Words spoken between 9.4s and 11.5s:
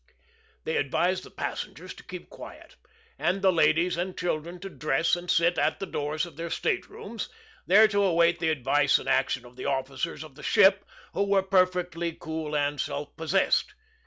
of the officers of the ship, who were